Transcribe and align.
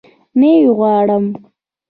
نه 0.39 0.49
يي 0.55 0.65
غواړم 0.77 1.25